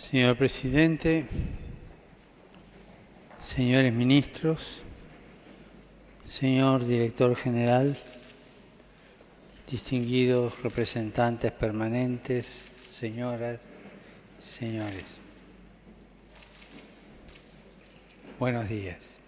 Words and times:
Señor 0.00 0.34
Presidente, 0.38 1.26
señores 3.38 3.92
ministros, 3.92 4.80
señor 6.26 6.86
Director 6.86 7.36
General, 7.36 7.96
distinguidos 9.70 10.60
representantes 10.62 11.52
permanentes, 11.52 12.64
señoras, 12.88 13.60
señores. 14.40 15.20
Buenos 18.38 18.70
días. 18.70 19.20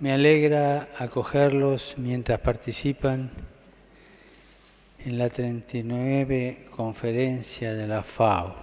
Me 0.00 0.12
alegra 0.12 0.88
acogerlos 0.98 1.94
mientras 1.98 2.40
participan 2.40 3.30
en 5.04 5.18
la 5.18 5.28
39 5.28 6.68
conferencia 6.76 7.74
de 7.74 7.88
la 7.88 8.04
FAO, 8.04 8.54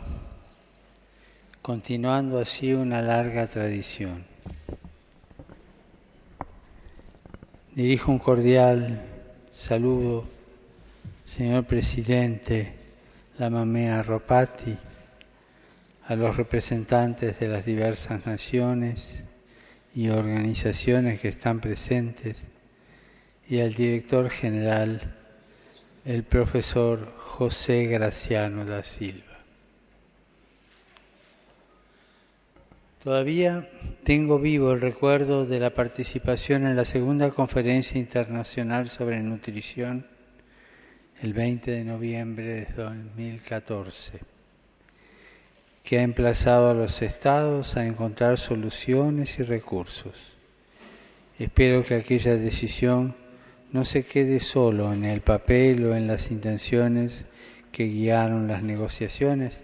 continuando 1.61 2.39
así 2.39 2.73
una 2.73 3.01
larga 3.01 3.47
tradición. 3.47 4.23
Dirijo 7.75 8.11
un 8.11 8.19
cordial 8.19 9.01
saludo, 9.51 10.25
señor 11.25 11.65
presidente 11.65 12.73
Lamamea 13.37 14.01
Ropati, 14.01 14.77
a 16.05 16.15
los 16.15 16.37
representantes 16.37 17.37
de 17.39 17.49
las 17.49 17.65
diversas 17.65 18.25
naciones 18.25 19.25
y 19.93 20.07
organizaciones 20.07 21.19
que 21.19 21.27
están 21.27 21.59
presentes 21.59 22.47
y 23.49 23.59
al 23.59 23.73
director 23.73 24.29
general 24.29 25.18
el 26.09 26.23
profesor 26.23 27.13
José 27.19 27.85
Graciano 27.85 28.65
da 28.65 28.81
Silva. 28.81 29.37
Todavía 33.03 33.69
tengo 34.03 34.39
vivo 34.39 34.71
el 34.71 34.81
recuerdo 34.81 35.45
de 35.45 35.59
la 35.59 35.69
participación 35.69 36.65
en 36.65 36.75
la 36.75 36.85
segunda 36.85 37.29
conferencia 37.29 37.99
internacional 37.99 38.89
sobre 38.89 39.19
nutrición 39.19 40.07
el 41.21 41.33
20 41.33 41.69
de 41.69 41.83
noviembre 41.83 42.65
de 42.65 42.73
2014, 42.75 44.19
que 45.83 45.99
ha 45.99 46.01
emplazado 46.01 46.71
a 46.71 46.73
los 46.73 47.03
estados 47.03 47.77
a 47.77 47.85
encontrar 47.85 48.39
soluciones 48.39 49.37
y 49.37 49.43
recursos. 49.43 50.15
Espero 51.37 51.83
que 51.83 51.93
aquella 51.93 52.35
decisión 52.35 53.13
no 53.71 53.85
se 53.85 54.03
quede 54.03 54.39
solo 54.39 54.93
en 54.93 55.05
el 55.05 55.21
papel 55.21 55.85
o 55.85 55.95
en 55.95 56.07
las 56.07 56.31
intenciones 56.31 57.25
que 57.71 57.85
guiaron 57.85 58.47
las 58.47 58.63
negociaciones, 58.63 59.61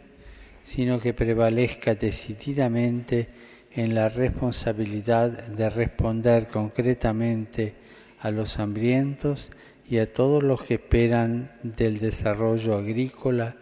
sino 0.61 0.99
que 0.99 1.13
prevalezca 1.13 1.95
decididamente 1.95 3.29
en 3.71 3.93
la 3.93 4.09
responsabilidad 4.09 5.47
de 5.47 5.69
responder 5.69 6.47
concretamente 6.47 7.73
a 8.19 8.31
los 8.31 8.59
hambrientos 8.59 9.51
y 9.87 9.97
a 9.97 10.11
todos 10.11 10.43
los 10.43 10.63
que 10.63 10.75
esperan 10.75 11.51
del 11.61 11.99
desarrollo 11.99 12.77
agrícola 12.77 13.55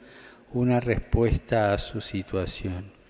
una 0.54 0.80
respuesta 0.80 1.74
a 1.74 1.78
su 1.78 2.00
situación. 2.00 3.03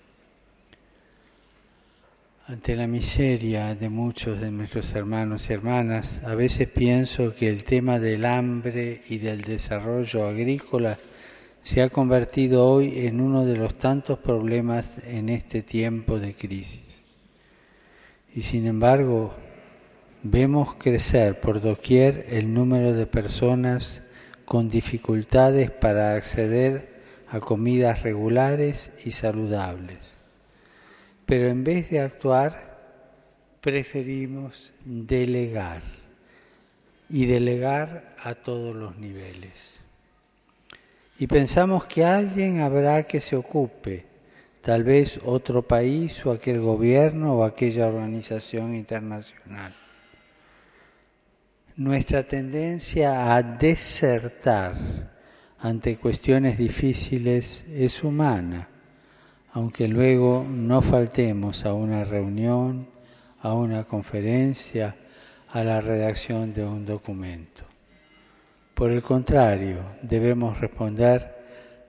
Ante 2.45 2.75
la 2.75 2.87
miseria 2.87 3.73
de 3.73 3.87
muchos 3.87 4.41
de 4.41 4.51
nuestros 4.51 4.93
hermanos 4.95 5.49
y 5.49 5.53
hermanas, 5.53 6.21
a 6.25 6.35
veces 6.35 6.67
pienso 6.67 7.33
que 7.33 7.47
el 7.47 7.63
tema 7.63 7.99
del 7.99 8.25
hambre 8.25 9.01
y 9.07 9.19
del 9.19 9.43
desarrollo 9.43 10.27
agrícola 10.27 10.99
se 11.61 11.81
ha 11.81 11.87
convertido 11.87 12.67
hoy 12.67 13.07
en 13.07 13.21
uno 13.21 13.45
de 13.45 13.55
los 13.55 13.75
tantos 13.75 14.19
problemas 14.19 14.97
en 15.07 15.29
este 15.29 15.61
tiempo 15.61 16.19
de 16.19 16.33
crisis. 16.33 17.05
Y 18.35 18.41
sin 18.41 18.67
embargo, 18.67 19.33
vemos 20.21 20.75
crecer 20.75 21.39
por 21.39 21.61
doquier 21.61 22.25
el 22.29 22.53
número 22.53 22.91
de 22.91 23.05
personas 23.05 24.03
con 24.43 24.67
dificultades 24.67 25.71
para 25.71 26.15
acceder 26.15 26.89
a 27.29 27.39
comidas 27.39 28.03
regulares 28.03 28.91
y 29.05 29.11
saludables 29.11 30.22
pero 31.33 31.47
en 31.47 31.63
vez 31.63 31.89
de 31.89 31.99
actuar, 31.99 32.77
preferimos 33.59 34.71
delegar 34.85 35.81
y 37.09 37.25
delegar 37.25 38.13
a 38.19 38.35
todos 38.35 38.75
los 38.75 38.97
niveles. 38.97 39.79
Y 41.17 41.25
pensamos 41.25 41.85
que 41.85 42.05
alguien 42.05 42.61
habrá 42.61 43.01
que 43.07 43.19
se 43.19 43.35
ocupe, 43.35 44.05
tal 44.61 44.83
vez 44.83 45.19
otro 45.25 45.63
país 45.63 46.23
o 46.23 46.31
aquel 46.31 46.59
gobierno 46.59 47.39
o 47.39 47.43
aquella 47.43 47.87
organización 47.87 48.75
internacional. 48.75 49.73
Nuestra 51.77 52.21
tendencia 52.21 53.33
a 53.35 53.41
desertar 53.41 54.75
ante 55.57 55.97
cuestiones 55.97 56.59
difíciles 56.59 57.65
es 57.71 58.03
humana 58.03 58.69
aunque 59.53 59.87
luego 59.87 60.45
no 60.49 60.81
faltemos 60.81 61.65
a 61.65 61.73
una 61.73 62.03
reunión, 62.03 62.87
a 63.41 63.53
una 63.53 63.83
conferencia, 63.83 64.95
a 65.49 65.63
la 65.63 65.79
redacción 65.79 66.53
de 66.53 66.65
un 66.65 66.85
documento. 66.85 67.63
Por 68.73 68.91
el 68.91 69.03
contrario, 69.03 69.83
debemos 70.01 70.59
responder 70.59 71.33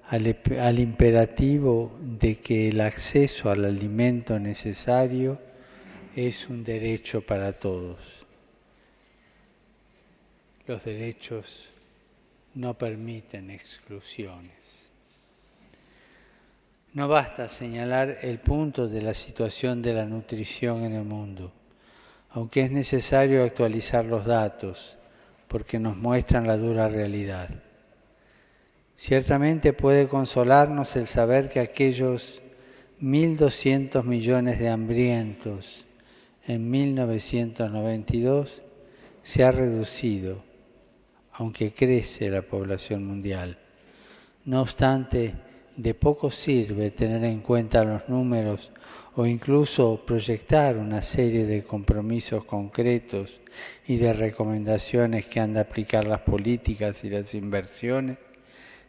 al, 0.09 0.79
imperativo 0.79 1.97
de 2.01 2.37
que 2.37 2.69
el 2.69 2.83
acceso 2.83 3.51
al 3.51 3.65
alimento 3.65 4.39
necesario 4.39 5.41
es 6.15 6.49
un 6.51 6.63
derecho 6.63 7.23
para 7.23 7.53
todos. 7.55 7.99
Los 10.67 10.85
derechos 10.85 11.71
no 12.55 12.75
permiten 12.75 13.51
exclusiones. 13.51 14.84
No 16.95 17.09
basta 17.09 17.49
señalar 17.49 18.19
el 18.23 18.39
punto 18.39 18.87
de 18.87 19.03
la 19.03 19.15
situación 19.15 19.83
de 19.83 19.95
la 19.95 20.05
nutrición 20.05 20.85
en 20.85 20.93
el 20.93 21.03
mundo, 21.03 21.53
aunque 22.31 22.63
es 22.63 22.71
necesario 22.71 23.43
actualizar 23.43 24.05
los 24.05 24.25
datos 24.25 24.97
porque 25.49 25.81
nos 25.81 25.97
muestran 25.97 26.47
la 26.47 26.57
dura 26.57 26.89
realidad. 26.89 27.49
Ciertamente 28.97 29.73
puede 29.73 30.07
consolarnos 30.07 30.95
el 30.95 31.09
saber 31.09 31.49
que 31.49 31.59
aquellos 31.59 32.41
1.200 33.03 34.05
millones 34.05 34.61
de 34.61 34.69
hambrientos 34.69 35.85
en 36.47 36.71
1992 36.71 38.63
se 39.25 39.43
ha 39.43 39.51
reducido, 39.51 40.45
aunque 41.33 41.73
crece 41.73 42.31
la 42.31 42.43
población 42.43 43.05
mundial. 43.05 43.59
No 44.45 44.61
obstante, 44.63 45.35
de 45.77 45.95
poco 45.95 46.31
sirve 46.31 46.91
tener 46.91 47.25
en 47.25 47.41
cuenta 47.41 47.85
los 47.85 48.09
números 48.09 48.71
o 49.17 49.27
incluso 49.27 50.03
proyectar 50.05 50.77
una 50.77 51.03
serie 51.03 51.47
de 51.47 51.65
compromisos 51.65 52.45
concretos 52.45 53.41
y 53.87 53.97
de 53.97 54.13
recomendaciones 54.13 55.27
que 55.27 55.41
han 55.41 55.55
de 55.55 55.61
aplicar 55.61 56.07
las 56.07 56.21
políticas 56.21 57.05
y 57.05 57.11
las 57.11 57.35
inversiones 57.35 58.19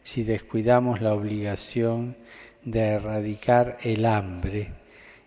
si 0.02 0.22
descuidamos 0.22 1.00
la 1.00 1.14
obligación 1.14 2.16
de 2.64 2.80
erradicar 2.80 3.78
el 3.82 4.04
hambre 4.06 4.72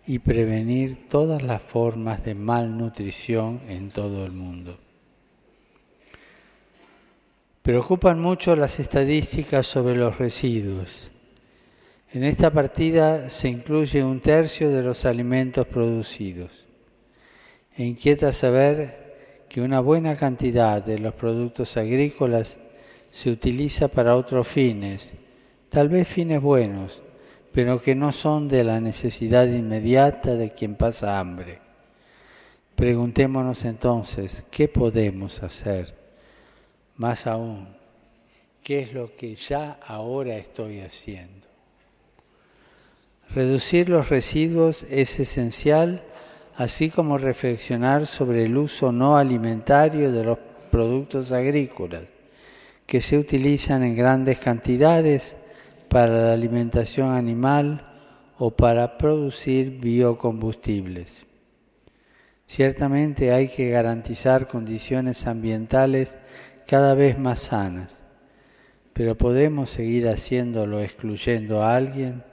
y 0.06 0.18
prevenir 0.18 1.08
todas 1.08 1.42
las 1.42 1.62
formas 1.62 2.24
de 2.24 2.34
malnutrición 2.34 3.60
en 3.68 3.90
todo 3.90 4.24
el 4.24 4.32
mundo. 4.32 4.78
Preocupan 7.62 8.18
mucho 8.20 8.56
las 8.56 8.80
estadísticas 8.80 9.66
sobre 9.66 9.96
los 9.96 10.18
residuos 10.18 11.10
en 12.12 12.24
esta 12.24 12.50
partida 12.50 13.30
se 13.30 13.48
incluye 13.48 14.02
un 14.02 14.20
tercio 14.20 14.70
de 14.70 14.82
los 14.82 15.04
alimentos 15.04 15.66
producidos. 15.66 16.50
E 17.76 17.84
inquieta 17.84 18.32
saber 18.32 19.44
que 19.48 19.60
una 19.60 19.80
buena 19.80 20.16
cantidad 20.16 20.84
de 20.84 20.98
los 20.98 21.14
productos 21.14 21.76
agrícolas 21.76 22.58
se 23.12 23.30
utiliza 23.30 23.88
para 23.88 24.16
otros 24.16 24.48
fines, 24.48 25.12
tal 25.68 25.88
vez 25.88 26.08
fines 26.08 26.42
buenos, 26.42 27.00
pero 27.52 27.80
que 27.80 27.94
no 27.94 28.12
son 28.12 28.48
de 28.48 28.64
la 28.64 28.80
necesidad 28.80 29.46
inmediata 29.46 30.34
de 30.34 30.50
quien 30.50 30.74
pasa 30.74 31.18
hambre. 31.18 31.58
Preguntémonos 32.74 33.64
entonces, 33.64 34.44
¿qué 34.50 34.66
podemos 34.66 35.42
hacer? 35.42 35.94
Más 36.96 37.26
aún, 37.26 37.68
¿qué 38.62 38.80
es 38.80 38.92
lo 38.92 39.14
que 39.16 39.34
ya 39.34 39.78
ahora 39.86 40.36
estoy 40.36 40.80
haciendo? 40.80 41.39
Reducir 43.34 43.88
los 43.88 44.08
residuos 44.08 44.84
es 44.90 45.20
esencial, 45.20 46.02
así 46.56 46.90
como 46.90 47.16
reflexionar 47.16 48.06
sobre 48.06 48.44
el 48.44 48.56
uso 48.56 48.90
no 48.90 49.16
alimentario 49.16 50.10
de 50.10 50.24
los 50.24 50.38
productos 50.70 51.30
agrícolas, 51.30 52.02
que 52.86 53.00
se 53.00 53.16
utilizan 53.16 53.84
en 53.84 53.94
grandes 53.96 54.38
cantidades, 54.38 55.36
para 55.90 56.26
la 56.26 56.32
alimentación 56.34 57.10
animal 57.10 57.84
o 58.38 58.52
para 58.52 58.96
producir 58.96 59.80
biocombustibles. 59.80 61.26
Ciertamente 62.46 63.32
hay 63.32 63.48
que 63.48 63.70
garantizar 63.70 64.46
condiciones 64.46 65.26
ambientales 65.26 66.16
cada 66.66 66.94
vez 66.94 67.18
más 67.18 67.40
sanas, 67.40 68.02
pero 68.92 69.18
¿podemos 69.18 69.70
seguir 69.70 70.06
haciéndolo 70.06 70.80
excluyendo 70.80 71.64
a 71.64 71.74
alguien? 71.74 72.29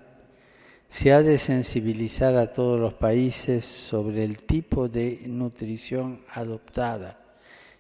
Se 0.90 1.12
ha 1.12 1.22
de 1.22 1.38
sensibilizar 1.38 2.36
a 2.36 2.54
todos 2.54 2.80
los 2.80 2.94
países 2.94 3.66
sobre 3.66 4.24
el 4.24 4.38
tipo 4.38 4.88
de 4.88 5.22
nutrición 5.26 6.22
adoptada 6.30 7.20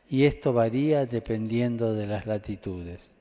y 0.09 0.25
esto 0.25 0.53
varía 0.53 1.05
dependiendo 1.05 1.93
de 1.93 2.07
las 2.07 2.25
latitudes. 2.25 3.13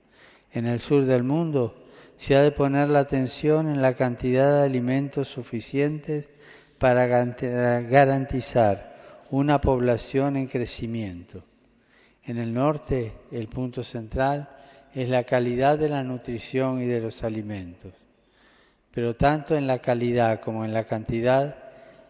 En 0.52 0.66
el 0.66 0.80
sur 0.80 1.04
del 1.04 1.22
mundo 1.22 1.86
se 2.16 2.36
ha 2.36 2.42
de 2.42 2.52
poner 2.52 2.88
la 2.88 3.00
atención 3.00 3.68
en 3.68 3.82
la 3.82 3.94
cantidad 3.94 4.58
de 4.58 4.64
alimentos 4.64 5.28
suficientes 5.28 6.28
para 6.78 7.06
garantizar 7.06 8.96
una 9.30 9.60
población 9.60 10.36
en 10.36 10.46
crecimiento. 10.46 11.42
En 12.24 12.38
el 12.38 12.52
norte, 12.52 13.12
el 13.30 13.48
punto 13.48 13.82
central 13.82 14.48
es 14.94 15.08
la 15.08 15.24
calidad 15.24 15.78
de 15.78 15.88
la 15.88 16.02
nutrición 16.02 16.80
y 16.80 16.86
de 16.86 17.00
los 17.00 17.22
alimentos. 17.22 18.05
Pero 18.96 19.14
tanto 19.14 19.54
en 19.54 19.66
la 19.66 19.80
calidad 19.80 20.40
como 20.40 20.64
en 20.64 20.72
la 20.72 20.84
cantidad 20.84 21.54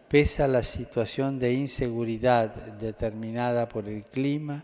pesa 0.07 0.47
la 0.47 0.63
situación 0.63 1.37
de 1.37 1.51
inseguridad 1.51 2.55
determinada 2.79 3.67
por 3.67 3.89
el 3.89 4.05
clima, 4.05 4.63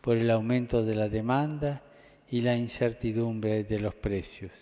por 0.00 0.16
el 0.16 0.30
aumento 0.30 0.84
de 0.84 0.94
la 0.94 1.08
demanda 1.08 1.82
y 2.30 2.42
la 2.42 2.54
incertidumbre 2.54 3.64
de 3.64 3.80
los 3.80 3.96
precios. 3.96 4.52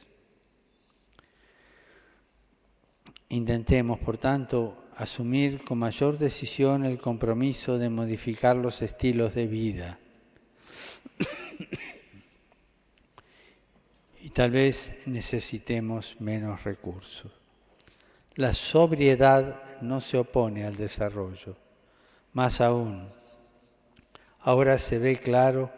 Intentemos, 3.29 3.99
por 3.99 4.17
tanto, 4.17 4.85
asumir 4.97 5.63
con 5.65 5.81
mayor 5.81 6.17
decisión 6.17 6.87
el 6.87 6.99
compromiso 6.99 7.77
de 7.77 7.91
modificar 7.91 8.57
los 8.57 8.81
estilos 8.81 9.35
de 9.35 9.47
vida. 9.47 9.99
Tal 14.39 14.53
vez 14.53 14.93
necesitemos 15.07 16.15
menos 16.21 16.63
recursos. 16.63 17.33
La 18.37 18.53
sobriedad 18.53 19.81
no 19.81 20.01
se 20.01 20.17
opone 20.17 20.65
al 20.65 20.77
desarrollo. 20.77 21.57
Más 22.35 22.61
aún, 22.61 23.09
ahora 24.43 24.79
se 24.79 25.01
ve 25.01 25.17
claro 25.17 25.73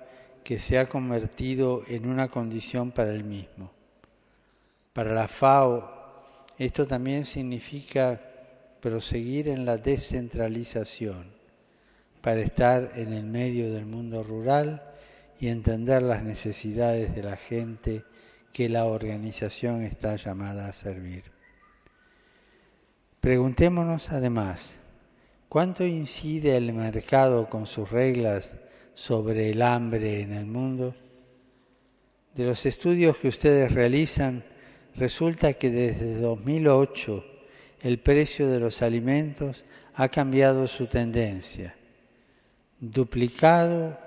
que 0.45 0.59
se 0.59 0.79
ha 0.79 0.91
convertido 0.91 1.85
en 1.89 2.07
una 2.07 2.29
condición 2.29 2.91
para 2.91 3.15
el 3.15 3.25
mismo. 3.25 3.71
Para 4.93 5.15
la 5.15 5.27
FAO, 5.27 6.45
esto 6.59 6.87
también 6.87 7.25
significa 7.25 8.21
proseguir 8.83 9.49
en 9.49 9.65
la 9.65 9.79
descentralización 9.79 11.33
para 12.21 12.43
estar 12.43 12.91
en 12.95 13.15
el 13.15 13.25
medio 13.25 13.73
del 13.73 13.87
mundo 13.87 14.23
rural 14.23 14.83
y 15.41 15.49
entender 15.49 16.03
las 16.03 16.23
necesidades 16.23 17.15
de 17.15 17.23
la 17.23 17.39
gente 17.39 18.05
que 18.52 18.69
la 18.69 18.87
organización 18.87 19.82
está 19.82 20.17
llamada 20.17 20.69
a 20.69 20.73
servir. 20.73 21.25
Preguntémonos 23.20 24.11
además, 24.11 24.76
¿cuánto 25.49 25.85
incide 25.85 26.56
el 26.56 26.73
mercado 26.73 27.49
con 27.49 27.67
sus 27.67 27.91
reglas 27.91 28.56
sobre 28.94 29.50
el 29.50 29.62
hambre 29.62 30.23
en 30.23 30.32
el 30.32 30.47
mundo? 30.47 30.94
De 32.35 32.44
los 32.44 32.64
estudios 32.64 33.17
que 33.19 33.29
ustedes 33.29 33.73
realizan, 33.73 34.44
resulta 34.96 35.53
que 35.55 35.70
desde 35.70 36.14
2008 36.17 37.25
el 37.82 37.99
precio 37.99 38.49
de 38.49 38.61
los 38.61 38.82
alimentos 38.82 39.64
ha 39.94 40.08
cambiado 40.08 40.67
su 40.67 40.87
tendencia, 40.87 41.75
duplicado, 42.79 43.99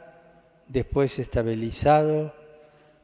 después 0.68 1.19
estabilizado, 1.19 2.34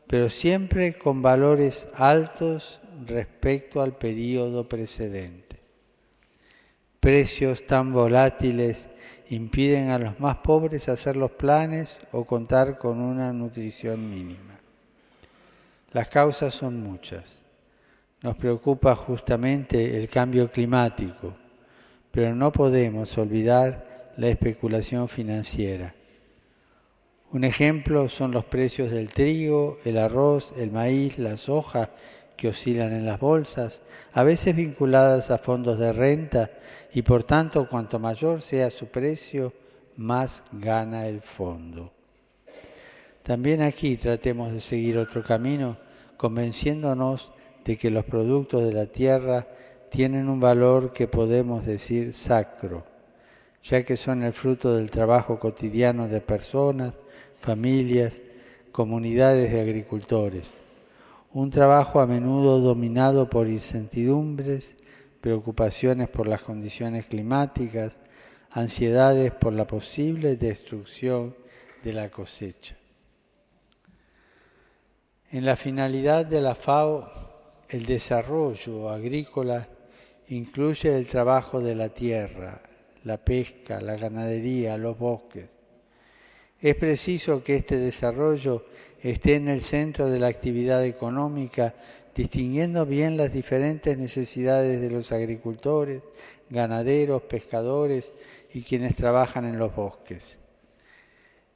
pero 0.09 0.27
siempre 0.27 0.97
con 0.97 1.21
valores 1.21 1.87
altos 1.93 2.81
respecto 3.05 3.81
al 3.81 3.95
periodo 3.95 4.67
precedente. 4.67 5.59
Precios 6.99 7.65
tan 7.65 7.93
volátiles 7.93 8.89
impiden 9.29 9.89
a 9.89 9.99
los 9.99 10.19
más 10.19 10.37
pobres 10.37 10.89
hacer 10.89 11.15
los 11.15 11.31
planes 11.31 12.01
o 12.11 12.25
contar 12.25 12.77
con 12.77 12.99
una 12.99 13.31
nutrición 13.31 14.09
mínima. 14.09 14.59
Las 15.91 16.07
causas 16.07 16.53
son 16.53 16.81
muchas 16.81 17.39
nos 18.21 18.35
preocupa 18.35 18.95
justamente 18.95 19.97
el 19.97 20.09
cambio 20.09 20.51
climático, 20.51 21.33
pero 22.11 22.35
no 22.35 22.51
podemos 22.51 23.17
olvidar 23.17 24.11
la 24.17 24.27
especulación 24.27 25.07
financiera. 25.07 25.93
Un 27.31 27.43
ejemplo 27.43 28.09
son 28.09 28.31
los 28.31 28.45
precios 28.45 28.89
del 28.89 29.09
trigo, 29.09 29.77
el 29.85 29.99
arroz, 29.99 30.51
el 30.57 30.71
maíz, 30.71 31.19
la 31.19 31.37
soja 31.37 31.91
que 32.35 32.47
oscilan 32.47 32.91
en 32.91 33.05
las 33.05 33.19
bolsas, 33.19 33.83
a 34.13 34.23
veces 34.23 34.55
vinculadas 34.55 35.29
a 35.29 35.37
fondos 35.37 35.77
de 35.77 35.93
renta 35.93 36.49
y 36.91 37.03
por 37.03 37.23
tanto 37.23 37.69
cuanto 37.69 37.99
mayor 37.99 38.41
sea 38.41 38.71
su 38.71 38.87
precio, 38.87 39.53
más 39.97 40.43
gana 40.53 41.07
el 41.07 41.21
fondo. 41.21 41.91
También 43.21 43.61
aquí 43.61 43.97
tratemos 43.97 44.51
de 44.51 44.59
seguir 44.59 44.97
otro 44.97 45.21
camino, 45.21 45.77
convenciéndonos 46.17 47.31
de 47.63 47.77
que 47.77 47.91
los 47.91 48.05
productos 48.05 48.63
de 48.63 48.73
la 48.73 48.87
tierra 48.87 49.45
tienen 49.91 50.29
un 50.29 50.39
valor 50.39 50.93
que 50.93 51.07
podemos 51.07 51.63
decir 51.63 52.11
sacro, 52.13 52.85
ya 53.61 53.83
que 53.83 53.97
son 53.97 54.23
el 54.23 54.33
fruto 54.33 54.75
del 54.75 54.89
trabajo 54.89 55.39
cotidiano 55.39 56.07
de 56.07 56.21
personas, 56.21 56.95
familias, 57.39 58.21
comunidades 58.71 59.51
de 59.51 59.61
agricultores. 59.61 60.53
Un 61.31 61.49
trabajo 61.49 61.99
a 61.99 62.07
menudo 62.07 62.59
dominado 62.59 63.29
por 63.29 63.47
incertidumbres, 63.47 64.77
preocupaciones 65.21 66.09
por 66.09 66.27
las 66.27 66.41
condiciones 66.41 67.05
climáticas, 67.05 67.93
ansiedades 68.51 69.31
por 69.31 69.53
la 69.53 69.67
posible 69.67 70.35
destrucción 70.35 71.35
de 71.83 71.93
la 71.93 72.09
cosecha. 72.09 72.75
En 75.31 75.45
la 75.45 75.55
finalidad 75.55 76.25
de 76.25 76.41
la 76.41 76.55
FAO 76.55 77.29
el 77.69 77.85
desarrollo 77.85 78.89
agrícola 78.89 79.67
incluye 80.29 80.95
el 80.95 81.07
trabajo 81.07 81.61
de 81.61 81.75
la 81.75 81.89
tierra, 81.89 82.61
la 83.03 83.17
pesca, 83.23 83.79
la 83.79 83.95
ganadería, 83.95 84.75
los 84.77 84.97
bosques. 84.97 85.58
Es 86.61 86.75
preciso 86.75 87.43
que 87.43 87.55
este 87.55 87.77
desarrollo 87.77 88.65
esté 89.01 89.35
en 89.35 89.47
el 89.47 89.61
centro 89.61 90.09
de 90.09 90.19
la 90.19 90.27
actividad 90.27 90.83
económica, 90.83 91.73
distinguiendo 92.13 92.85
bien 92.85 93.15
las 93.15 93.31
diferentes 93.31 93.97
necesidades 93.97 94.81
de 94.81 94.89
los 94.89 95.11
agricultores, 95.11 96.01
ganaderos, 96.49 97.21
pescadores 97.23 98.11
y 98.53 98.63
quienes 98.63 98.95
trabajan 98.95 99.45
en 99.45 99.57
los 99.57 99.73
bosques. 99.75 100.37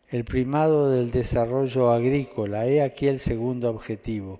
El 0.09 0.23
primado 0.23 0.91
del 0.91 1.11
desarrollo 1.11 1.91
agrícola, 1.91 2.67
he 2.67 2.81
aquí 2.81 3.07
el 3.07 3.19
segundo 3.19 3.69
objetivo 3.69 4.39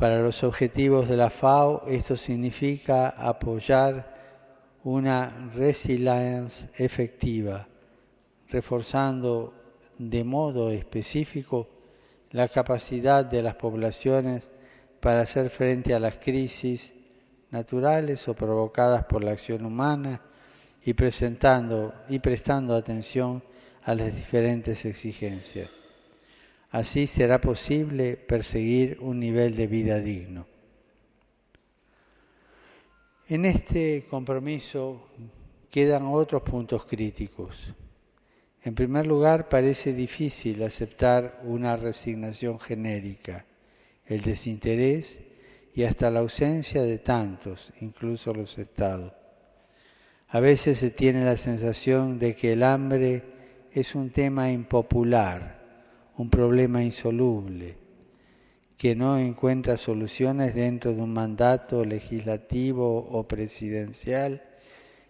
para 0.00 0.22
los 0.22 0.42
objetivos 0.44 1.10
de 1.10 1.16
la 1.18 1.28
FAO 1.28 1.84
esto 1.86 2.16
significa 2.16 3.10
apoyar 3.10 4.16
una 4.82 5.50
resiliencia 5.54 6.70
efectiva, 6.78 7.68
reforzando 8.50 9.54
de 9.98 10.24
modo 10.24 10.70
específico 10.70 11.68
la 12.30 12.48
capacidad 12.48 13.24
de 13.24 13.42
las 13.42 13.54
poblaciones 13.54 14.50
para 15.00 15.22
hacer 15.22 15.50
frente 15.50 15.94
a 15.94 16.00
las 16.00 16.16
crisis 16.18 16.92
naturales 17.50 18.28
o 18.28 18.34
provocadas 18.34 19.04
por 19.04 19.24
la 19.24 19.32
acción 19.32 19.64
humana 19.64 20.22
y 20.84 20.94
presentando 20.94 21.94
y 22.08 22.18
prestando 22.18 22.74
atención 22.74 23.42
a 23.84 23.94
las 23.94 24.14
diferentes 24.14 24.84
exigencias. 24.84 25.70
Así 26.70 27.06
será 27.06 27.40
posible 27.40 28.16
perseguir 28.16 28.98
un 29.00 29.18
nivel 29.18 29.56
de 29.56 29.66
vida 29.66 29.98
digno. 29.98 30.46
En 33.28 33.44
este 33.44 34.06
compromiso 34.08 35.08
quedan 35.70 36.06
otros 36.06 36.42
puntos 36.42 36.84
críticos. 36.84 37.74
En 38.62 38.74
primer 38.74 39.06
lugar, 39.06 39.48
parece 39.48 39.92
difícil 39.92 40.62
aceptar 40.62 41.40
una 41.44 41.76
resignación 41.76 42.60
genérica, 42.60 43.46
el 44.06 44.20
desinterés 44.20 45.22
y 45.74 45.84
hasta 45.84 46.10
la 46.10 46.20
ausencia 46.20 46.82
de 46.82 46.98
tantos, 46.98 47.72
incluso 47.80 48.34
los 48.34 48.58
estados. 48.58 49.12
A 50.28 50.40
veces 50.40 50.78
se 50.78 50.90
tiene 50.90 51.24
la 51.24 51.36
sensación 51.36 52.18
de 52.18 52.36
que 52.36 52.52
el 52.52 52.62
hambre 52.62 53.22
es 53.72 53.94
un 53.94 54.10
tema 54.10 54.50
impopular 54.50 55.60
un 56.20 56.28
problema 56.28 56.82
insoluble, 56.82 57.78
que 58.76 58.94
no 58.94 59.18
encuentra 59.18 59.78
soluciones 59.78 60.54
dentro 60.54 60.92
de 60.92 61.00
un 61.00 61.14
mandato 61.14 61.82
legislativo 61.82 62.98
o 62.98 63.26
presidencial 63.26 64.42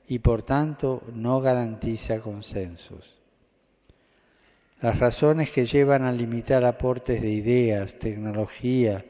y 0.06 0.20
por 0.20 0.44
tanto 0.44 1.02
no 1.12 1.40
garantiza 1.40 2.20
consensos. 2.20 3.19
Las 4.82 4.98
razones 4.98 5.50
que 5.50 5.66
llevan 5.66 6.04
a 6.04 6.12
limitar 6.12 6.64
aportes 6.64 7.20
de 7.20 7.28
ideas, 7.28 7.98
tecnología, 7.98 9.04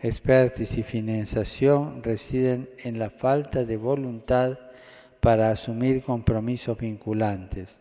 expertos 0.00 0.76
y 0.76 0.82
financiación 0.82 2.02
residen 2.02 2.68
en 2.82 2.98
la 2.98 3.08
falta 3.08 3.64
de 3.64 3.76
voluntad 3.76 4.58
para 5.20 5.50
asumir 5.50 6.02
compromisos 6.02 6.76
vinculantes, 6.76 7.76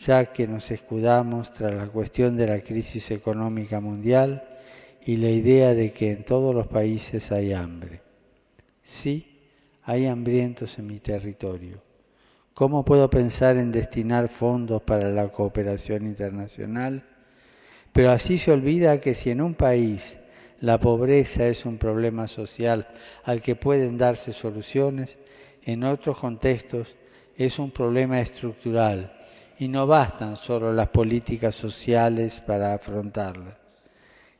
ya 0.00 0.32
que 0.32 0.48
nos 0.48 0.72
escudamos 0.72 1.52
tras 1.52 1.74
la 1.74 1.86
cuestión 1.86 2.36
de 2.36 2.48
la 2.48 2.60
crisis 2.60 3.12
económica 3.12 3.78
mundial 3.78 4.42
y 5.06 5.18
la 5.18 5.30
idea 5.30 5.72
de 5.72 5.92
que 5.92 6.10
en 6.10 6.24
todos 6.24 6.52
los 6.52 6.66
países 6.66 7.30
hay 7.30 7.52
hambre. 7.52 8.00
Sí, 8.82 9.38
hay 9.84 10.06
hambrientos 10.06 10.80
en 10.80 10.88
mi 10.88 10.98
territorio. 10.98 11.87
¿Cómo 12.58 12.84
puedo 12.84 13.08
pensar 13.08 13.56
en 13.56 13.70
destinar 13.70 14.28
fondos 14.28 14.82
para 14.82 15.10
la 15.10 15.28
cooperación 15.28 16.04
internacional? 16.06 17.04
Pero 17.92 18.10
así 18.10 18.36
se 18.36 18.50
olvida 18.50 19.00
que 19.00 19.14
si 19.14 19.30
en 19.30 19.40
un 19.42 19.54
país 19.54 20.18
la 20.60 20.80
pobreza 20.80 21.46
es 21.46 21.64
un 21.64 21.78
problema 21.78 22.26
social 22.26 22.88
al 23.22 23.42
que 23.42 23.54
pueden 23.54 23.96
darse 23.96 24.32
soluciones, 24.32 25.18
en 25.62 25.84
otros 25.84 26.18
contextos 26.18 26.96
es 27.36 27.60
un 27.60 27.70
problema 27.70 28.20
estructural 28.20 29.12
y 29.60 29.68
no 29.68 29.86
bastan 29.86 30.36
solo 30.36 30.72
las 30.72 30.88
políticas 30.88 31.54
sociales 31.54 32.40
para 32.44 32.74
afrontarla. 32.74 33.56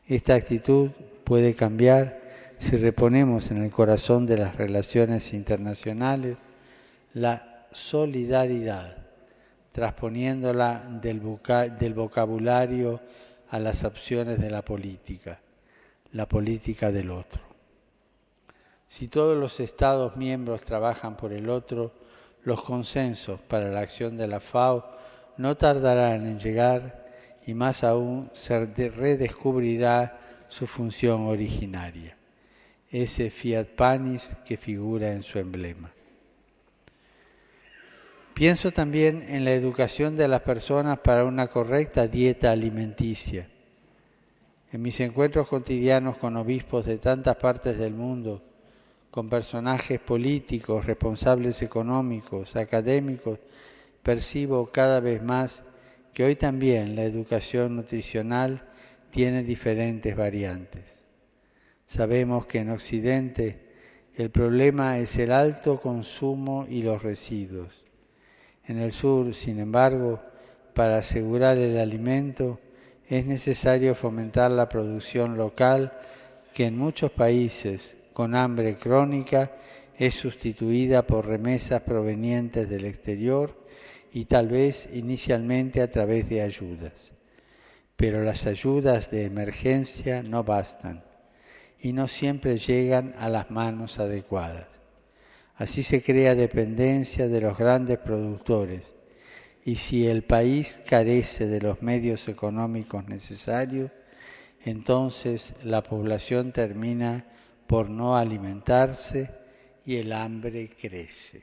Esta 0.09 0.35
actitud 0.35 0.91
puede 1.23 1.55
cambiar 1.55 2.21
si 2.59 2.77
reponemos 2.79 3.53
en 3.53 3.63
el 3.63 3.71
corazón 3.71 4.27
de 4.27 4.39
las 4.39 4.57
relaciones 4.57 5.33
internacionales 5.33 6.37
la 7.15 7.48
solidaridad, 7.73 8.97
transponiéndola 9.73 10.83
del, 11.01 11.21
del 11.79 11.95
vocabulario 11.95 13.01
a 13.51 13.59
las 13.59 13.85
opciones 13.85 14.41
de 14.41 14.51
la 14.51 14.63
política, 14.63 15.41
la 16.13 16.27
política 16.27 16.91
del 16.91 17.11
otro. 17.11 17.43
Si 18.89 19.09
todos 19.09 19.37
los 19.37 19.61
Estados 19.61 20.17
miembros 20.17 20.65
trabajan 20.65 21.17
por 21.17 21.33
el 21.33 21.51
otro, 21.51 21.93
los 22.45 22.63
consensos 22.63 23.41
para 23.41 23.69
la 23.69 23.81
acción 23.81 24.17
de 24.17 24.27
la 24.27 24.41
FAO 24.41 24.85
no 25.37 25.57
tardarán 25.57 26.27
en 26.27 26.39
llegar 26.39 27.07
y 27.47 27.55
más 27.55 27.85
aún 27.85 28.31
se 28.33 28.67
redescubrirá 28.67 30.19
su 30.49 30.67
función 30.67 31.27
originaria, 31.27 32.17
ese 32.91 33.31
fiat 33.31 33.69
panis 33.69 34.37
que 34.47 34.57
figura 34.57 35.13
en 35.13 35.23
su 35.23 35.39
emblema. 35.39 35.93
Pienso 38.39 38.71
también 38.71 39.25
en 39.27 39.45
la 39.45 39.51
educación 39.51 40.15
de 40.15 40.29
las 40.29 40.43
personas 40.43 41.01
para 41.01 41.25
una 41.25 41.49
correcta 41.49 42.07
dieta 42.07 42.53
alimenticia. 42.53 43.49
En 44.71 44.81
mis 44.81 45.01
encuentros 45.01 45.49
cotidianos 45.49 46.19
con 46.19 46.37
obispos 46.37 46.87
de 46.87 46.99
tantas 46.99 47.35
partes 47.35 47.77
del 47.77 47.95
mundo, 47.95 48.41
con 49.11 49.29
personajes 49.29 49.99
políticos, 49.99 50.87
responsables 50.87 51.63
económicos, 51.63 52.55
académicos, 52.55 53.41
percibo 54.05 54.71
cada 54.71 55.01
vez 55.01 55.21
más 55.21 55.65
que 56.15 56.23
hoy 56.23 56.37
también 56.37 56.95
la 56.95 57.03
educación 57.03 57.75
nutricional 57.75 58.63
tiene 59.11 59.43
diferentes 59.43 60.15
variantes. 60.15 61.01
Sabemos 61.89 62.47
que 62.47 62.61
en 62.61 62.71
Occidente 62.71 63.67
el 64.15 64.31
problema 64.31 65.01
es 65.01 65.17
el 65.17 65.33
alto 65.33 65.81
consumo 65.81 66.67
y 66.71 66.83
los 66.83 67.03
residuos. 67.03 67.88
En 68.69 68.79
el 68.79 68.93
sur, 68.93 69.35
sin 69.35 69.59
embargo, 69.61 70.21
para 70.75 70.99
asegurar 70.99 71.57
el 71.57 71.79
alimento 71.79 72.61
es 73.09 73.25
necesario 73.25 73.95
fomentar 73.95 74.51
la 74.51 74.69
producción 74.69 75.39
local 75.39 75.93
que 76.53 76.67
en 76.67 76.77
muchos 76.77 77.11
países 77.11 77.97
con 78.13 78.35
hambre 78.35 78.77
crónica 78.77 79.53
es 79.99 80.15
sustituida 80.15 81.07
por 81.07 81.27
remesas 81.27 81.83
provenientes 81.83 82.69
del 82.69 82.85
exterior 82.85 83.67
y 84.13 84.27
tal 84.27 84.49
vez 84.49 84.89
inicialmente 84.93 85.81
a 85.81 85.91
través 85.91 86.29
de 86.29 86.43
ayudas. 86.43 87.15
Pero 87.97 88.23
las 88.23 88.47
ayudas 88.47 89.11
de 89.11 89.25
emergencia 89.25 90.23
no 90.23 90.45
bastan 90.45 91.03
y 91.81 91.93
no 91.93 92.07
siempre 92.07 92.59
llegan 92.59 93.15
a 93.19 93.31
las 93.31 93.51
manos 93.51 93.99
adecuadas. 93.99 94.78
Así 95.59 95.83
se 95.83 96.03
crea 96.03 96.35
dependencia 96.35 97.27
de 97.27 97.41
los 97.41 97.59
grandes 97.59 97.99
productores 97.99 98.95
y 99.65 99.75
si 99.75 100.07
el 100.07 100.23
país 100.23 100.81
carece 100.89 101.47
de 101.47 101.61
los 101.61 101.83
medios 101.83 102.29
económicos 102.29 103.07
necesarios, 103.09 103.91
entonces 104.65 105.53
la 105.65 105.83
población 105.83 106.53
termina 106.53 107.27
por 107.67 107.91
no 107.91 108.17
alimentarse 108.17 109.31
y 109.85 109.97
el 109.97 110.13
hambre 110.13 110.71
crece. 110.81 111.43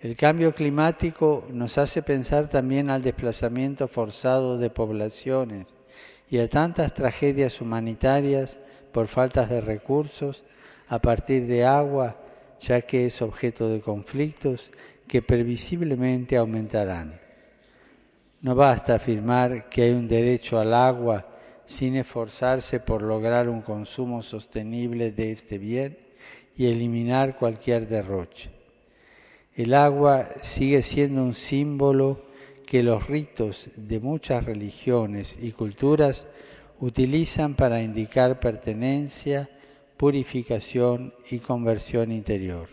El 0.00 0.16
cambio 0.16 0.54
climático 0.54 1.46
nos 1.50 1.78
hace 1.78 2.02
pensar 2.02 2.48
también 2.48 2.90
al 2.90 3.02
desplazamiento 3.02 3.86
forzado 3.86 4.58
de 4.58 4.70
poblaciones 4.70 5.66
y 6.30 6.38
a 6.38 6.48
tantas 6.48 6.94
tragedias 6.94 7.60
humanitarias 7.60 8.56
por 8.90 9.06
faltas 9.06 9.48
de 9.48 9.60
recursos 9.60 10.42
a 10.88 10.98
partir 10.98 11.46
de 11.46 11.64
agua, 11.64 12.21
ya 12.62 12.80
que 12.80 13.06
es 13.06 13.20
objeto 13.22 13.68
de 13.68 13.80
conflictos 13.80 14.70
que 15.06 15.20
previsiblemente 15.22 16.36
aumentarán. 16.36 17.20
No 18.40 18.54
basta 18.54 18.94
afirmar 18.94 19.68
que 19.68 19.82
hay 19.82 19.90
un 19.90 20.08
derecho 20.08 20.58
al 20.58 20.74
agua 20.74 21.26
sin 21.66 21.96
esforzarse 21.96 22.80
por 22.80 23.02
lograr 23.02 23.48
un 23.48 23.62
consumo 23.62 24.22
sostenible 24.22 25.12
de 25.12 25.32
este 25.32 25.58
bien 25.58 25.98
y 26.56 26.66
eliminar 26.66 27.36
cualquier 27.36 27.88
derroche. 27.88 28.50
El 29.54 29.74
agua 29.74 30.28
sigue 30.40 30.82
siendo 30.82 31.22
un 31.22 31.34
símbolo 31.34 32.24
que 32.66 32.82
los 32.82 33.06
ritos 33.06 33.68
de 33.76 34.00
muchas 34.00 34.44
religiones 34.44 35.38
y 35.40 35.50
culturas 35.52 36.26
utilizan 36.80 37.54
para 37.54 37.82
indicar 37.82 38.40
pertenencia, 38.40 39.48
purificación 40.02 41.14
y 41.30 41.38
conversión 41.38 42.10
interior. 42.10 42.68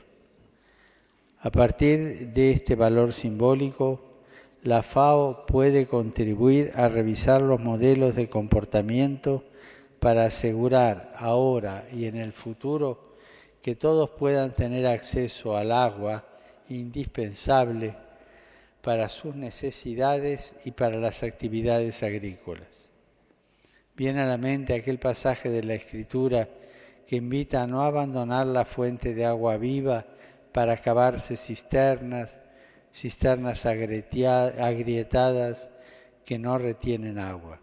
A 1.42 1.52
partir 1.52 2.30
de 2.34 2.50
este 2.50 2.74
valor 2.74 3.14
simbólico, 3.14 4.02
la 4.64 4.82
FAO 4.82 5.46
puede 5.46 5.86
contribuir 5.86 6.72
a 6.74 6.90
revisar 6.90 7.44
los 7.44 7.60
modelos 7.60 8.16
de 8.16 8.32
comportamiento 8.32 9.44
para 10.00 10.26
asegurar 10.26 11.14
ahora 11.18 11.88
y 11.94 12.06
en 12.06 12.16
el 12.16 12.34
futuro 12.34 13.14
que 13.62 13.76
todos 13.76 14.10
puedan 14.10 14.56
tener 14.56 14.88
acceso 14.88 15.56
al 15.56 15.72
agua 15.72 16.26
indispensable 16.68 17.94
para 18.82 19.08
sus 19.08 19.36
necesidades 19.36 20.56
y 20.66 20.72
para 20.72 20.98
las 20.98 21.22
actividades 21.22 22.02
agrícolas. 22.02 22.90
Viene 23.96 24.22
a 24.22 24.26
la 24.26 24.38
mente 24.38 24.74
aquel 24.74 24.98
pasaje 24.98 25.52
de 25.52 25.64
la 25.64 25.76
Escritura 25.76 26.50
que 27.10 27.16
invita 27.16 27.64
a 27.64 27.66
no 27.66 27.82
abandonar 27.82 28.46
la 28.46 28.66
fuente 28.66 29.16
de 29.16 29.26
agua 29.26 29.58
viva 29.58 30.06
para 30.52 30.74
acabarse 30.74 31.38
cisternas, 31.38 32.38
cisternas 32.94 33.66
agrietadas 33.66 35.72
que 36.24 36.38
no 36.38 36.60
retienen 36.60 37.18
agua. 37.18 37.60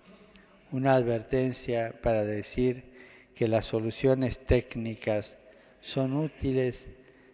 Una 0.73 0.97
advertencia 0.97 1.95
para 2.03 2.25
decir 2.25 2.93
que 3.37 3.47
las 3.47 3.67
soluciones 3.67 4.45
técnicas 4.45 5.39
son 5.81 6.17
útiles 6.17 6.91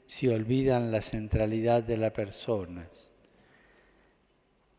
si 0.06 0.28
olvidan 0.28 0.92
la 0.92 1.00
centralidad 1.00 1.82
de 1.82 1.96
las 1.96 2.10
personas. 2.10 3.10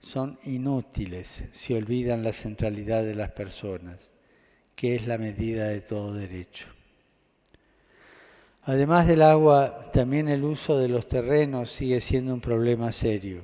Son 0.02 0.38
inútiles 0.44 1.46
si 1.52 1.74
olvidan 1.74 2.22
la 2.22 2.32
centralidad 2.32 3.02
de 3.02 3.16
las 3.16 3.32
personas, 3.32 4.12
que 4.76 4.94
es 4.94 5.08
la 5.08 5.18
medida 5.18 5.70
de 5.70 5.82
todo 5.82 6.14
derecho. 6.14 6.68
Además 8.66 9.08
del 9.08 9.22
agua, 9.22 9.92
también 9.92 10.30
el 10.30 10.44
uso 10.44 10.78
de 10.80 10.88
los 10.88 11.08
terrenos 11.08 11.70
sigue 11.70 12.00
siendo 12.00 12.34
un 12.34 12.40
problema 12.40 12.92
serio. 12.94 13.42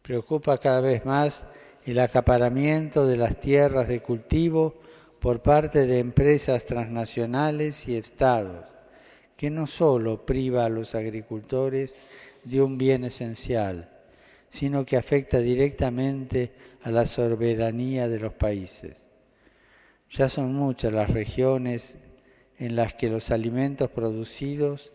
Preocupa 0.00 0.58
cada 0.58 0.80
vez 0.80 1.04
más 1.04 1.44
el 1.84 1.98
acaparamiento 1.98 3.06
de 3.06 3.18
las 3.18 3.38
tierras 3.38 3.86
de 3.86 4.00
cultivo 4.00 4.74
por 5.20 5.42
parte 5.42 5.86
de 5.86 5.98
empresas 5.98 6.64
transnacionales 6.64 7.86
y 7.88 7.96
estados 7.96 8.64
que 9.36 9.50
no 9.50 9.66
solo 9.66 10.24
priva 10.24 10.64
a 10.64 10.70
los 10.70 10.94
agricultores 10.94 11.92
de 12.44 12.62
un 12.62 12.78
bien 12.78 13.04
esencial, 13.04 13.90
sino 14.48 14.86
que 14.86 14.96
afecta 14.96 15.38
directamente 15.38 16.52
a 16.82 16.90
la 16.90 17.06
soberanía 17.06 18.08
de 18.08 18.20
los 18.20 18.32
países. 18.32 19.02
Ya 20.10 20.28
son 20.28 20.54
muchas 20.54 20.92
las 20.92 21.10
regiones 21.10 21.98
en 22.58 22.76
las 22.76 22.94
que 22.94 23.08
los 23.08 23.30
alimentos 23.30 23.90
producidos 23.90 24.92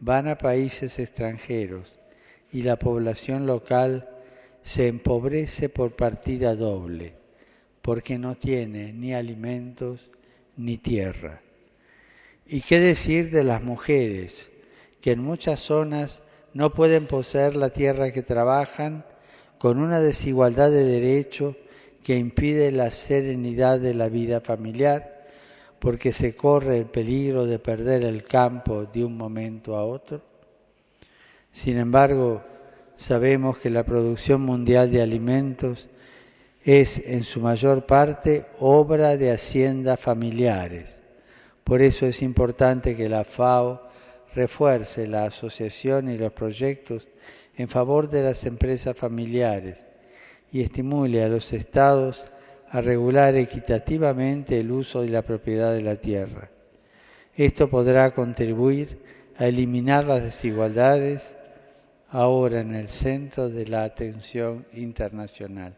van 0.00 0.28
a 0.28 0.38
países 0.38 0.98
extranjeros 0.98 1.98
y 2.52 2.62
la 2.62 2.78
población 2.78 3.46
local 3.46 4.08
se 4.62 4.88
empobrece 4.88 5.68
por 5.68 5.92
partida 5.92 6.54
doble, 6.54 7.14
porque 7.82 8.18
no 8.18 8.34
tiene 8.34 8.92
ni 8.92 9.14
alimentos 9.14 10.10
ni 10.56 10.76
tierra. 10.76 11.40
¿Y 12.46 12.60
qué 12.60 12.80
decir 12.80 13.30
de 13.30 13.44
las 13.44 13.62
mujeres, 13.62 14.50
que 15.00 15.12
en 15.12 15.20
muchas 15.20 15.60
zonas 15.60 16.20
no 16.52 16.72
pueden 16.72 17.06
poseer 17.06 17.54
la 17.54 17.70
tierra 17.70 18.12
que 18.12 18.22
trabajan, 18.22 19.04
con 19.58 19.78
una 19.78 20.00
desigualdad 20.00 20.70
de 20.70 20.84
derecho 20.84 21.56
que 22.02 22.16
impide 22.16 22.70
la 22.72 22.90
serenidad 22.90 23.80
de 23.80 23.94
la 23.94 24.08
vida 24.08 24.40
familiar, 24.40 25.15
porque 25.78 26.12
se 26.12 26.34
corre 26.34 26.78
el 26.78 26.86
peligro 26.86 27.46
de 27.46 27.58
perder 27.58 28.04
el 28.04 28.24
campo 28.24 28.84
de 28.84 29.04
un 29.04 29.16
momento 29.16 29.76
a 29.76 29.84
otro? 29.84 30.22
Sin 31.52 31.78
embargo, 31.78 32.42
sabemos 32.96 33.58
que 33.58 33.70
la 33.70 33.84
producción 33.84 34.42
mundial 34.42 34.90
de 34.90 35.02
alimentos 35.02 35.88
es 36.64 36.98
en 37.06 37.22
su 37.22 37.40
mayor 37.40 37.86
parte 37.86 38.46
obra 38.58 39.16
de 39.16 39.30
haciendas 39.30 40.00
familiares. 40.00 40.98
Por 41.62 41.82
eso 41.82 42.06
es 42.06 42.22
importante 42.22 42.96
que 42.96 43.08
la 43.08 43.24
FAO 43.24 43.88
refuerce 44.34 45.06
la 45.06 45.24
asociación 45.24 46.08
y 46.08 46.18
los 46.18 46.32
proyectos 46.32 47.08
en 47.56 47.68
favor 47.68 48.08
de 48.08 48.22
las 48.22 48.44
empresas 48.46 48.96
familiares 48.96 49.78
y 50.52 50.62
estimule 50.62 51.22
a 51.22 51.28
los 51.28 51.52
estados 51.52 52.24
a 52.76 52.82
regular 52.82 53.34
equitativamente 53.36 54.60
el 54.60 54.70
uso 54.70 55.02
y 55.02 55.08
la 55.08 55.22
propiedad 55.22 55.72
de 55.72 55.80
la 55.80 55.96
tierra. 55.96 56.50
Esto 57.34 57.70
podrá 57.70 58.10
contribuir 58.10 59.00
a 59.38 59.46
eliminar 59.46 60.04
las 60.04 60.22
desigualdades 60.22 61.34
ahora 62.10 62.60
en 62.60 62.74
el 62.74 62.90
centro 62.90 63.48
de 63.48 63.66
la 63.66 63.84
atención 63.84 64.66
internacional. 64.74 65.74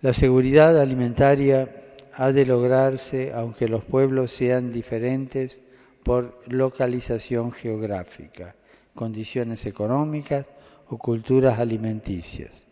La 0.00 0.12
seguridad 0.12 0.76
alimentaria 0.80 1.68
ha 2.14 2.32
de 2.32 2.46
lograrse 2.46 3.32
aunque 3.32 3.68
los 3.68 3.84
pueblos 3.84 4.32
sean 4.32 4.72
diferentes 4.72 5.60
por 6.02 6.40
localización 6.48 7.52
geográfica, 7.52 8.56
condiciones 8.96 9.66
económicas 9.66 10.46
o 10.88 10.98
culturas 10.98 11.60
alimenticias. 11.60 12.67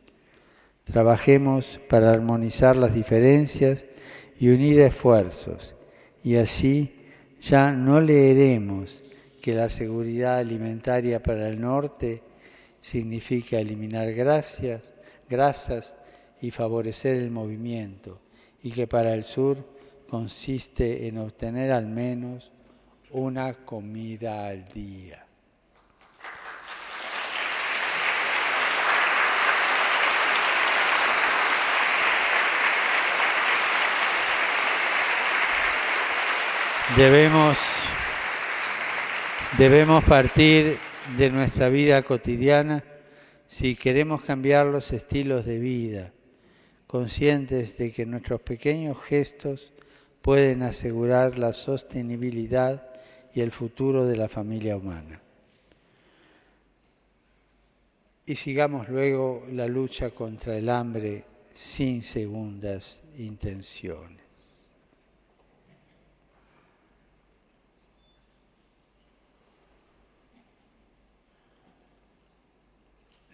Trabajemos 0.87 1.81
para 1.88 2.12
armonizar 2.12 2.76
las 2.76 2.95
diferencias 2.95 3.85
y 4.38 4.50
unir 4.50 4.81
esfuerzos, 4.81 5.75
y 6.23 6.37
así 6.37 6.93
ya 7.43 7.73
no 7.73 8.00
leeremos 8.00 8.97
que 9.43 9.55
la 9.55 9.69
seguridad 9.69 10.38
alimentaria 10.38 11.21
para 11.23 11.49
el 11.49 11.61
norte 11.61 12.23
significa 12.81 13.59
eliminar 13.59 14.12
gracias, 14.12 14.95
grasas 15.28 15.97
y 16.40 16.52
favorecer 16.52 17.16
el 17.16 17.33
movimiento, 17.33 18.21
y 18.62 18.71
que 18.71 18.87
para 18.87 19.12
el 19.12 19.25
sur 19.25 19.59
consiste 20.09 21.09
en 21.09 21.19
obtener 21.19 21.73
al 21.73 21.87
menos 21.87 22.52
una 23.11 23.55
comida 23.55 24.47
al 24.47 24.64
día. 24.66 25.25
Debemos 36.95 37.57
Debemos 39.59 40.05
partir 40.05 40.77
de 41.16 41.31
nuestra 41.31 41.70
vida 41.70 42.03
cotidiana 42.03 42.85
si 43.46 43.75
queremos 43.75 44.22
cambiar 44.22 44.66
los 44.66 44.92
estilos 44.92 45.46
de 45.46 45.59
vida, 45.59 46.12
conscientes 46.87 47.79
de 47.79 47.90
que 47.90 48.05
nuestros 48.05 48.42
pequeños 48.42 48.99
gestos 49.03 49.72
pueden 50.20 50.62
asegurar 50.62 51.38
la 51.38 51.55
sostenibilidad 51.55 52.87
y 53.33 53.40
el 53.40 53.51
futuro 53.51 54.05
de 54.05 54.16
la 54.16 54.29
familia 54.29 54.77
humana. 54.77 55.22
Y 58.27 58.35
sigamos 58.35 58.90
luego 58.90 59.46
la 59.53 59.68
lucha 59.68 60.11
contra 60.11 60.55
el 60.59 60.68
hambre 60.68 61.25
sin 61.55 62.03
segundas 62.03 63.01
intenciones. 63.16 64.26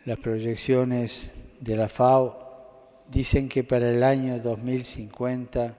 Las 0.04 0.18
proyecciones 0.18 1.30
de 1.60 1.76
la 1.76 1.88
FAO 1.88 3.04
dicen 3.08 3.48
que 3.48 3.62
para 3.62 3.88
el 3.88 4.02
año 4.02 4.40
2050, 4.40 5.76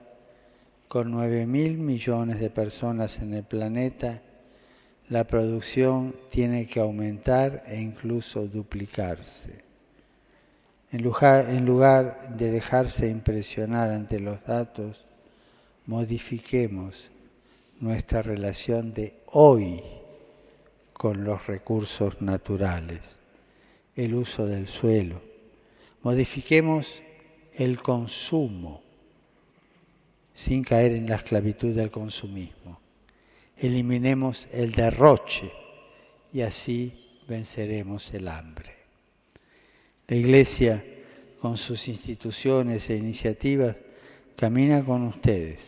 con 0.88 1.10
9 1.10 1.44
mil 1.44 1.76
millones 1.76 2.40
de 2.40 2.48
personas 2.48 3.18
en 3.18 3.34
el 3.34 3.44
planeta, 3.44 4.22
la 5.10 5.24
producción 5.24 6.16
tiene 6.30 6.66
que 6.66 6.80
aumentar 6.80 7.64
e 7.66 7.78
incluso 7.78 8.46
duplicarse. 8.46 9.62
En 10.90 11.02
lugar, 11.02 11.50
en 11.50 11.66
lugar 11.66 12.34
de 12.34 12.50
dejarse 12.50 13.10
impresionar 13.10 13.90
ante 13.90 14.20
los 14.20 14.42
datos, 14.42 15.04
modifiquemos 15.84 17.10
nuestra 17.78 18.22
relación 18.22 18.94
de 18.94 19.18
hoy 19.26 19.82
con 20.94 21.24
los 21.24 21.46
recursos 21.46 22.22
naturales 22.22 23.22
el 23.96 24.14
uso 24.14 24.46
del 24.46 24.66
suelo, 24.66 25.20
modifiquemos 26.02 27.00
el 27.54 27.80
consumo 27.80 28.82
sin 30.34 30.64
caer 30.64 30.92
en 30.92 31.08
la 31.08 31.16
esclavitud 31.16 31.74
del 31.74 31.90
consumismo, 31.90 32.80
eliminemos 33.56 34.48
el 34.52 34.72
derroche 34.72 35.50
y 36.32 36.40
así 36.40 36.92
venceremos 37.28 38.12
el 38.12 38.26
hambre. 38.28 38.74
La 40.08 40.16
Iglesia, 40.16 40.84
con 41.40 41.56
sus 41.56 41.88
instituciones 41.88 42.90
e 42.90 42.96
iniciativas, 42.96 43.76
camina 44.36 44.84
con 44.84 45.04
ustedes, 45.04 45.60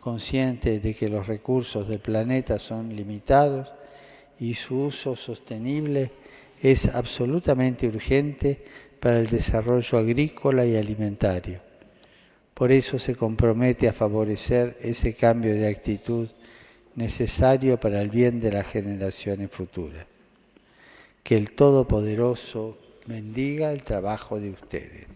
consciente 0.00 0.78
de 0.80 0.94
que 0.94 1.08
los 1.08 1.26
recursos 1.26 1.88
del 1.88 2.00
planeta 2.00 2.58
son 2.58 2.94
limitados 2.94 3.72
y 4.38 4.54
su 4.54 4.82
uso 4.82 5.16
sostenible 5.16 6.10
es 6.62 6.86
absolutamente 6.86 7.88
urgente 7.88 8.64
para 9.00 9.18
el 9.18 9.26
desarrollo 9.26 9.98
agrícola 9.98 10.64
y 10.64 10.76
alimentario. 10.76 11.60
Por 12.54 12.70
eso 12.70 13.00
se 13.00 13.16
compromete 13.16 13.88
a 13.88 13.92
favorecer 13.92 14.78
ese 14.80 15.14
cambio 15.14 15.52
de 15.54 15.66
actitud 15.66 16.28
necesario 16.94 17.80
para 17.80 18.00
el 18.00 18.10
bien 18.10 18.40
de 18.40 18.52
las 18.52 18.66
generaciones 18.66 19.50
futuras. 19.50 20.06
Que 21.24 21.36
el 21.36 21.52
Todopoderoso 21.52 22.78
bendiga 23.06 23.72
el 23.72 23.82
trabajo 23.82 24.38
de 24.38 24.50
ustedes. 24.50 25.06